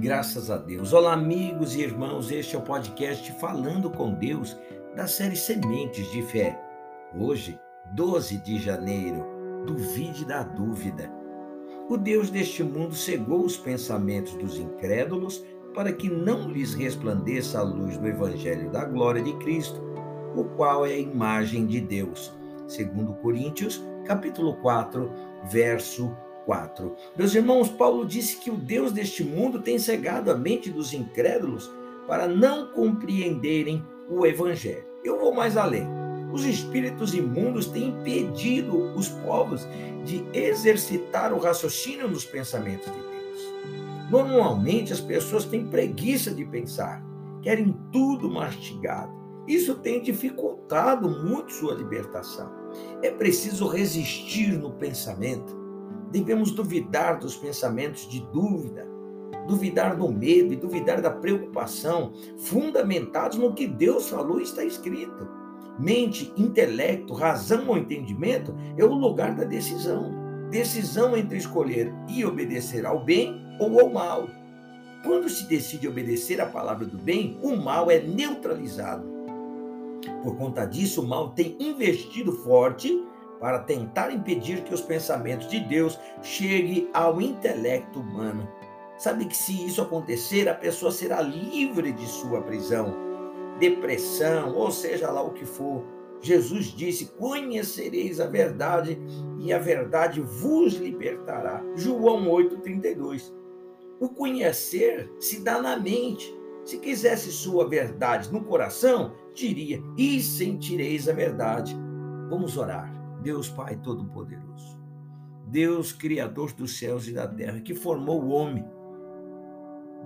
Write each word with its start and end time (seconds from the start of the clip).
Graças 0.00 0.48
a 0.48 0.56
Deus. 0.56 0.92
Olá, 0.92 1.12
amigos 1.12 1.74
e 1.74 1.80
irmãos. 1.80 2.30
Este 2.30 2.54
é 2.54 2.58
o 2.58 2.62
podcast 2.62 3.32
Falando 3.32 3.90
com 3.90 4.14
Deus 4.14 4.56
da 4.94 5.08
série 5.08 5.34
Sementes 5.34 6.08
de 6.12 6.22
Fé. 6.22 6.56
Hoje, 7.18 7.58
12 7.94 8.38
de 8.38 8.60
janeiro, 8.60 9.26
duvide 9.66 10.24
da 10.24 10.44
dúvida. 10.44 11.10
O 11.88 11.96
Deus 11.96 12.30
deste 12.30 12.62
mundo 12.62 12.94
cegou 12.94 13.44
os 13.44 13.56
pensamentos 13.56 14.34
dos 14.34 14.56
incrédulos 14.56 15.44
para 15.74 15.92
que 15.92 16.08
não 16.08 16.48
lhes 16.48 16.74
resplandeça 16.74 17.58
a 17.58 17.62
luz 17.62 17.98
do 17.98 18.06
evangelho 18.06 18.70
da 18.70 18.84
glória 18.84 19.20
de 19.20 19.32
Cristo, 19.38 19.82
o 20.36 20.44
qual 20.44 20.86
é 20.86 20.92
a 20.92 20.98
imagem 20.98 21.66
de 21.66 21.80
Deus. 21.80 22.32
Segundo 22.68 23.14
Coríntios, 23.14 23.84
capítulo 24.06 24.54
4, 24.58 25.10
verso 25.50 26.16
4. 26.48 26.96
Meus 27.14 27.34
irmãos, 27.34 27.68
Paulo 27.68 28.06
disse 28.06 28.38
que 28.38 28.50
o 28.50 28.56
Deus 28.56 28.90
deste 28.90 29.22
mundo 29.22 29.60
tem 29.60 29.78
cegado 29.78 30.30
a 30.30 30.34
mente 30.34 30.70
dos 30.70 30.94
incrédulos 30.94 31.70
para 32.06 32.26
não 32.26 32.68
compreenderem 32.68 33.84
o 34.08 34.24
Evangelho. 34.24 34.86
Eu 35.04 35.20
vou 35.20 35.34
mais 35.34 35.58
além. 35.58 35.86
Os 36.32 36.46
espíritos 36.46 37.12
imundos 37.12 37.66
têm 37.66 37.88
impedido 37.88 38.74
os 38.96 39.10
povos 39.10 39.68
de 40.06 40.24
exercitar 40.32 41.34
o 41.34 41.38
raciocínio 41.38 42.08
nos 42.08 42.24
pensamentos 42.24 42.90
de 42.90 42.98
Deus. 42.98 44.10
Normalmente 44.10 44.90
as 44.90 45.02
pessoas 45.02 45.44
têm 45.44 45.66
preguiça 45.66 46.30
de 46.30 46.46
pensar, 46.46 47.04
querem 47.42 47.76
tudo 47.92 48.30
mastigado. 48.30 49.12
Isso 49.46 49.74
tem 49.74 50.00
dificultado 50.00 51.10
muito 51.10 51.52
sua 51.52 51.74
libertação. 51.74 52.50
É 53.02 53.10
preciso 53.10 53.68
resistir 53.68 54.52
no 54.58 54.70
pensamento 54.72 55.58
devemos 56.10 56.50
duvidar 56.50 57.18
dos 57.18 57.36
pensamentos 57.36 58.08
de 58.08 58.20
dúvida, 58.32 58.86
duvidar 59.46 59.96
do 59.96 60.10
medo 60.10 60.52
e 60.52 60.56
duvidar 60.56 61.00
da 61.00 61.10
preocupação, 61.10 62.12
fundamentados 62.36 63.38
no 63.38 63.54
que 63.54 63.66
Deus 63.66 64.08
falou 64.08 64.40
e 64.40 64.44
está 64.44 64.64
escrito. 64.64 65.28
Mente, 65.78 66.32
intelecto, 66.36 67.14
razão 67.14 67.68
ou 67.68 67.78
entendimento 67.78 68.54
é 68.76 68.84
o 68.84 68.92
lugar 68.92 69.34
da 69.34 69.44
decisão. 69.44 70.12
Decisão 70.50 71.16
entre 71.16 71.38
escolher 71.38 71.92
e 72.08 72.24
obedecer 72.24 72.84
ao 72.84 73.04
bem 73.04 73.40
ou 73.60 73.80
ao 73.80 73.90
mal. 73.90 74.28
Quando 75.04 75.28
se 75.28 75.46
decide 75.46 75.86
obedecer 75.86 76.40
à 76.40 76.46
palavra 76.46 76.84
do 76.84 76.98
bem, 76.98 77.38
o 77.42 77.54
mal 77.54 77.90
é 77.90 78.00
neutralizado. 78.00 79.06
Por 80.22 80.36
conta 80.36 80.64
disso, 80.64 81.02
o 81.02 81.06
mal 81.06 81.30
tem 81.30 81.56
investido 81.60 82.32
forte 82.32 82.92
para 83.40 83.60
tentar 83.60 84.10
impedir 84.10 84.62
que 84.62 84.74
os 84.74 84.80
pensamentos 84.80 85.48
de 85.48 85.60
Deus 85.60 85.98
cheguem 86.22 86.88
ao 86.92 87.20
intelecto 87.20 88.00
humano. 88.00 88.48
Sabe 88.96 89.26
que 89.26 89.36
se 89.36 89.66
isso 89.66 89.80
acontecer, 89.80 90.48
a 90.48 90.54
pessoa 90.54 90.90
será 90.90 91.20
livre 91.20 91.92
de 91.92 92.06
sua 92.06 92.42
prisão, 92.42 92.94
depressão, 93.60 94.54
ou 94.56 94.70
seja 94.70 95.10
lá 95.10 95.22
o 95.22 95.32
que 95.32 95.46
for. 95.46 95.84
Jesus 96.20 96.66
disse: 96.66 97.06
Conhecereis 97.16 98.18
a 98.18 98.26
verdade 98.26 99.00
e 99.38 99.52
a 99.52 99.58
verdade 99.58 100.20
vos 100.20 100.74
libertará. 100.74 101.62
João 101.76 102.26
8,32. 102.26 103.32
O 104.00 104.08
conhecer 104.08 105.10
se 105.20 105.40
dá 105.40 105.62
na 105.62 105.76
mente. 105.76 106.36
Se 106.64 106.78
quisesse 106.78 107.32
sua 107.32 107.68
verdade 107.68 108.32
no 108.32 108.42
coração, 108.44 109.14
diria: 109.32 109.80
E 109.96 110.20
sentireis 110.20 111.08
a 111.08 111.12
verdade. 111.12 111.76
Vamos 112.28 112.56
orar. 112.56 112.97
Deus 113.22 113.48
Pai 113.48 113.76
Todo-Poderoso, 113.76 114.78
Deus 115.46 115.92
Criador 115.92 116.52
dos 116.52 116.78
céus 116.78 117.08
e 117.08 117.12
da 117.12 117.26
terra, 117.26 117.60
que 117.60 117.74
formou 117.74 118.22
o 118.22 118.28
homem 118.28 118.64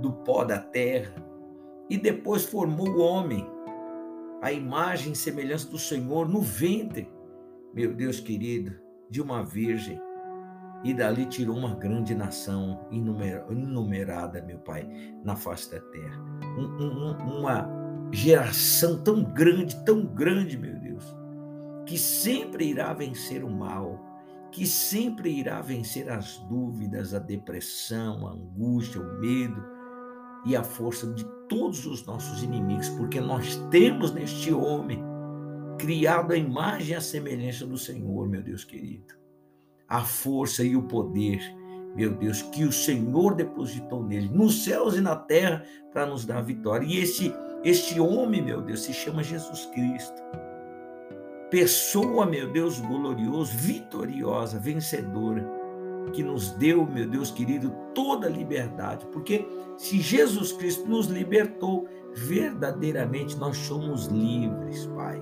do 0.00 0.12
pó 0.12 0.44
da 0.44 0.58
terra 0.58 1.14
e 1.88 1.96
depois 1.96 2.44
formou 2.44 2.88
o 2.88 3.00
homem, 3.00 3.46
a 4.42 4.52
imagem 4.52 5.12
e 5.12 5.16
semelhança 5.16 5.68
do 5.68 5.78
Senhor 5.78 6.28
no 6.28 6.40
ventre, 6.40 7.10
meu 7.74 7.94
Deus 7.94 8.20
querido, 8.20 8.78
de 9.10 9.22
uma 9.22 9.42
virgem. 9.42 10.00
E 10.84 10.94
dali 10.94 11.26
tirou 11.26 11.56
uma 11.56 11.74
grande 11.74 12.14
nação 12.14 12.86
inumerada, 12.90 14.40
meu 14.42 14.58
Pai, 14.58 14.88
na 15.24 15.34
face 15.34 15.72
da 15.72 15.80
terra. 15.80 16.22
Um, 16.56 16.84
um, 16.84 17.38
uma 17.38 17.68
geração 18.12 19.02
tão 19.02 19.24
grande, 19.24 19.84
tão 19.84 20.06
grande, 20.06 20.56
meu 20.56 20.78
Deus 20.78 21.16
que 21.88 21.96
sempre 21.96 22.66
irá 22.66 22.92
vencer 22.92 23.42
o 23.42 23.50
mal, 23.50 23.98
que 24.52 24.66
sempre 24.66 25.30
irá 25.30 25.62
vencer 25.62 26.10
as 26.10 26.36
dúvidas, 26.40 27.14
a 27.14 27.18
depressão, 27.18 28.26
a 28.26 28.32
angústia, 28.32 29.00
o 29.00 29.18
medo 29.18 29.64
e 30.44 30.54
a 30.54 30.62
força 30.62 31.06
de 31.14 31.24
todos 31.48 31.86
os 31.86 32.04
nossos 32.04 32.42
inimigos, 32.42 32.90
porque 32.90 33.22
nós 33.22 33.56
temos 33.70 34.12
neste 34.12 34.52
homem 34.52 35.02
criado 35.78 36.34
a 36.34 36.36
imagem 36.36 36.92
e 36.92 36.94
a 36.94 37.00
semelhança 37.00 37.64
do 37.66 37.78
Senhor, 37.78 38.28
meu 38.28 38.42
Deus 38.42 38.64
querido. 38.64 39.14
A 39.88 40.02
força 40.02 40.62
e 40.62 40.76
o 40.76 40.82
poder, 40.82 41.40
meu 41.96 42.14
Deus, 42.14 42.42
que 42.42 42.64
o 42.64 42.72
Senhor 42.72 43.34
depositou 43.34 44.04
nele, 44.04 44.28
nos 44.28 44.62
céus 44.62 44.94
e 44.94 45.00
na 45.00 45.16
terra, 45.16 45.64
para 45.90 46.04
nos 46.04 46.26
dar 46.26 46.42
vitória. 46.42 46.86
E 46.86 46.98
este, 46.98 47.32
este 47.64 47.98
homem, 47.98 48.42
meu 48.42 48.60
Deus, 48.60 48.82
se 48.82 48.92
chama 48.92 49.22
Jesus 49.22 49.64
Cristo 49.72 50.20
pessoa, 51.50 52.26
meu 52.26 52.50
Deus 52.50 52.80
glorioso, 52.80 53.56
vitoriosa, 53.56 54.58
vencedora, 54.58 55.46
que 56.12 56.22
nos 56.22 56.50
deu, 56.52 56.86
meu 56.86 57.08
Deus 57.08 57.30
querido, 57.30 57.70
toda 57.94 58.26
a 58.26 58.30
liberdade, 58.30 59.06
porque 59.12 59.46
se 59.76 60.00
Jesus 60.00 60.52
Cristo 60.52 60.86
nos 60.86 61.06
libertou, 61.06 61.86
verdadeiramente 62.14 63.36
nós 63.36 63.56
somos 63.56 64.06
livres, 64.06 64.86
Pai. 64.86 65.20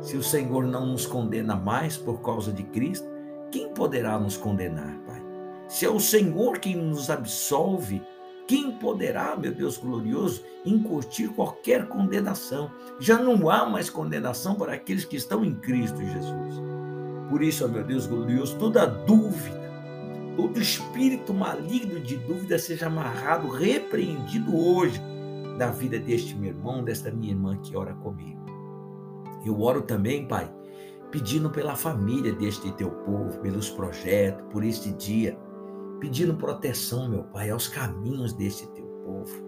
Se 0.00 0.16
o 0.16 0.22
Senhor 0.22 0.64
não 0.64 0.86
nos 0.86 1.06
condena 1.06 1.56
mais 1.56 1.96
por 1.96 2.20
causa 2.20 2.52
de 2.52 2.62
Cristo, 2.64 3.08
quem 3.50 3.72
poderá 3.72 4.18
nos 4.18 4.36
condenar, 4.36 4.98
Pai? 5.06 5.22
Se 5.68 5.84
é 5.84 5.90
o 5.90 5.98
Senhor 5.98 6.58
quem 6.58 6.76
nos 6.76 7.10
absolve, 7.10 8.02
quem 8.46 8.72
poderá, 8.72 9.36
meu 9.36 9.52
Deus 9.52 9.76
glorioso, 9.76 10.42
incutir 10.64 11.28
qualquer 11.30 11.88
condenação? 11.88 12.70
Já 13.00 13.18
não 13.18 13.50
há 13.50 13.66
mais 13.66 13.90
condenação 13.90 14.54
para 14.54 14.74
aqueles 14.74 15.04
que 15.04 15.16
estão 15.16 15.44
em 15.44 15.54
Cristo 15.56 15.98
Jesus. 15.98 16.54
Por 17.28 17.42
isso, 17.42 17.68
meu 17.68 17.82
Deus 17.82 18.06
glorioso, 18.06 18.56
toda 18.56 18.86
dúvida, 18.86 19.60
todo 20.36 20.60
espírito 20.60 21.34
maligno 21.34 21.98
de 22.00 22.16
dúvida 22.16 22.56
seja 22.58 22.86
amarrado, 22.86 23.48
repreendido 23.48 24.56
hoje 24.56 25.00
da 25.58 25.70
vida 25.70 25.98
deste 25.98 26.36
meu 26.36 26.50
irmão, 26.50 26.84
desta 26.84 27.10
minha 27.10 27.32
irmã 27.32 27.56
que 27.56 27.76
ora 27.76 27.94
comigo. 27.94 28.44
Eu 29.44 29.60
oro 29.60 29.82
também, 29.82 30.26
Pai, 30.26 30.52
pedindo 31.10 31.50
pela 31.50 31.74
família 31.74 32.32
deste 32.32 32.70
teu 32.72 32.90
povo, 32.90 33.40
pelos 33.40 33.70
projetos, 33.70 34.44
por 34.52 34.62
este 34.62 34.92
dia 34.92 35.36
pedindo 36.06 36.34
proteção, 36.34 37.08
meu 37.08 37.24
Pai, 37.24 37.50
aos 37.50 37.66
caminhos 37.66 38.32
desse 38.32 38.64
teu 38.68 38.86
povo. 39.04 39.44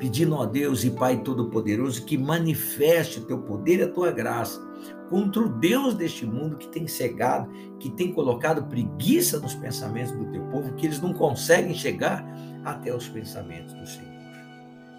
Pedindo 0.00 0.34
a 0.34 0.44
Deus 0.44 0.82
e 0.82 0.90
Pai 0.90 1.22
Todo-Poderoso 1.22 2.04
que 2.04 2.18
manifeste 2.18 3.20
o 3.20 3.24
teu 3.24 3.38
poder 3.38 3.78
e 3.78 3.82
a 3.84 3.88
tua 3.88 4.10
graça 4.10 4.60
contra 5.08 5.40
o 5.40 5.48
Deus 5.48 5.94
deste 5.94 6.26
mundo 6.26 6.56
que 6.56 6.66
tem 6.66 6.88
cegado, 6.88 7.48
que 7.78 7.88
tem 7.90 8.12
colocado 8.12 8.68
preguiça 8.68 9.38
nos 9.38 9.54
pensamentos 9.54 10.12
do 10.12 10.24
teu 10.32 10.42
povo, 10.46 10.74
que 10.74 10.86
eles 10.86 11.00
não 11.00 11.12
conseguem 11.12 11.72
chegar 11.72 12.26
até 12.64 12.92
os 12.92 13.08
pensamentos 13.08 13.72
do 13.74 13.86
Senhor. 13.86 14.10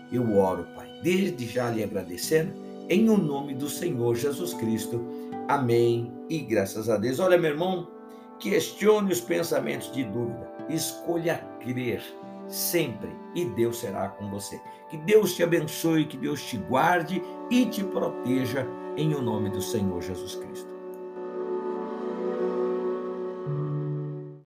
Eu 0.10 0.38
oro, 0.38 0.66
Pai, 0.74 0.88
desde 1.04 1.46
já 1.46 1.70
lhe 1.70 1.84
agradecendo, 1.84 2.54
em 2.88 3.10
o 3.10 3.18
nome 3.18 3.56
do 3.56 3.68
Senhor 3.68 4.16
Jesus 4.16 4.54
Cristo. 4.54 5.04
Amém. 5.50 6.14
E 6.30 6.40
graças 6.40 6.90
a 6.90 6.96
Deus. 6.96 7.20
Olha, 7.20 7.38
meu 7.38 7.52
irmão, 7.52 7.90
Questione 8.40 9.12
os 9.12 9.22
pensamentos 9.22 9.92
de 9.92 10.04
dúvida. 10.04 10.52
Escolha 10.70 11.38
crer 11.60 12.02
sempre 12.48 13.10
e 13.36 13.46
Deus 13.46 13.78
será 13.78 14.10
com 14.10 14.30
você. 14.30 14.62
Que 14.90 14.98
Deus 14.98 15.34
te 15.34 15.44
abençoe, 15.44 16.06
que 16.06 16.18
Deus 16.18 16.44
te 16.44 16.58
guarde 16.58 17.22
e 17.50 17.66
te 17.66 17.84
proteja 17.84 18.68
em 18.96 19.14
o 19.14 19.22
nome 19.22 19.50
do 19.50 19.62
Senhor 19.62 20.02
Jesus 20.02 20.36
Cristo. 20.36 20.73